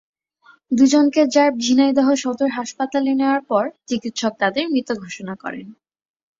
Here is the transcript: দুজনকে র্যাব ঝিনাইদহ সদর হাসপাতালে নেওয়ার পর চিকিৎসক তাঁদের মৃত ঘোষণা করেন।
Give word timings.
দুজনকে 0.71 1.21
র্যাব 1.25 1.53
ঝিনাইদহ 1.59 2.07
সদর 2.15 2.49
হাসপাতালে 2.49 3.11
নেওয়ার 3.15 3.41
পর 3.47 3.63
চিকিৎসক 3.87 4.33
তাঁদের 4.41 4.65
মৃত 4.69 4.89
ঘোষণা 5.03 5.33
করেন। 5.35 5.67